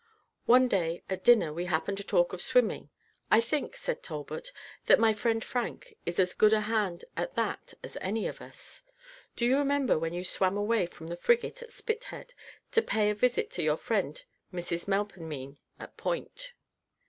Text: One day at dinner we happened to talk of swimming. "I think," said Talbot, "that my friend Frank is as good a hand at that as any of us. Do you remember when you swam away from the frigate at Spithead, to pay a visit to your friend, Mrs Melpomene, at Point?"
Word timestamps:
One 0.47 0.67
day 0.67 1.03
at 1.11 1.23
dinner 1.23 1.53
we 1.53 1.65
happened 1.65 1.99
to 1.99 2.03
talk 2.03 2.33
of 2.33 2.41
swimming. 2.41 2.89
"I 3.29 3.39
think," 3.39 3.75
said 3.77 4.01
Talbot, 4.01 4.51
"that 4.87 4.99
my 4.99 5.13
friend 5.13 5.43
Frank 5.45 5.95
is 6.07 6.19
as 6.19 6.33
good 6.33 6.53
a 6.53 6.61
hand 6.61 7.05
at 7.15 7.35
that 7.35 7.75
as 7.83 7.99
any 8.01 8.25
of 8.25 8.41
us. 8.41 8.81
Do 9.35 9.45
you 9.45 9.59
remember 9.59 9.99
when 9.99 10.15
you 10.15 10.23
swam 10.23 10.57
away 10.57 10.87
from 10.87 11.05
the 11.09 11.15
frigate 11.17 11.61
at 11.61 11.71
Spithead, 11.71 12.33
to 12.71 12.81
pay 12.81 13.11
a 13.11 13.13
visit 13.13 13.51
to 13.51 13.61
your 13.61 13.77
friend, 13.77 14.23
Mrs 14.51 14.87
Melpomene, 14.87 15.59
at 15.79 15.97
Point?" 15.97 16.53